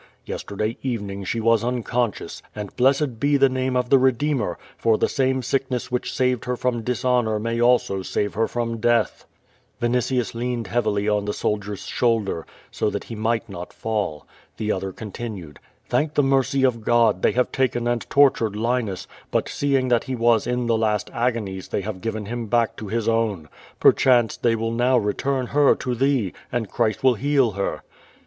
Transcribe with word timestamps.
Yesiterday 0.25 0.77
evening 0.81 1.23
she 1.23 1.39
was 1.39 1.63
unconscious, 1.63 2.41
and 2.55 2.75
blessed 2.75 3.19
be 3.19 3.37
the 3.37 3.47
name 3.49 3.77
of 3.77 3.91
the 3.91 3.99
Redeemer, 3.99 4.57
for 4.75 4.97
the 4.97 5.07
same 5.07 5.43
sickness 5.43 5.91
which 5.91 6.11
saved 6.11 6.45
her 6.45 6.57
from 6.57 6.81
dishonor 6.81 7.37
may 7.39 7.61
also 7.61 8.01
save 8.01 8.33
her 8.33 8.47
from 8.47 8.77
death.'' 8.79 9.27
Mnitius 9.79 10.33
leaned 10.33 10.65
heavily 10.65 11.07
on 11.07 11.25
the 11.25 11.35
soldier's 11.35 11.85
shoulder, 11.85 12.47
so 12.71 12.89
that 12.89 13.11
lie 13.11 13.15
might 13.15 13.47
not 13.47 13.71
fall. 13.71 14.25
The 14.57 14.71
other 14.71 14.91
continued: 14.91 15.59
'*Thank 15.89 16.15
the 16.15 16.23
mercy 16.23 16.63
of 16.63 16.83
God, 16.83 17.21
they 17.21 17.33
have 17.33 17.51
taken 17.51 17.87
and 17.87 18.01
tortured 18.09 18.55
Linus, 18.55 19.05
but, 19.29 19.47
seeing 19.47 19.91
tliat 19.91 20.05
he 20.05 20.15
was 20.15 20.47
in 20.47 20.65
the 20.65 20.79
last 20.79 21.11
agonies, 21.13 21.67
they 21.67 21.81
have 21.81 22.01
given 22.01 22.25
him 22.25 22.47
back 22.47 22.75
to 22.77 22.87
his 22.87 23.07
own. 23.07 23.49
Perchance 23.79 24.35
they 24.35 24.55
will 24.55 24.71
now 24.71 24.97
return 24.97 25.45
her 25.45 25.75
to 25.75 25.93
tliee, 25.93 26.33
and 26.51 26.71
Christ 26.71 27.03
will 27.03 27.13
heal 27.13 27.51
her." 27.51 27.83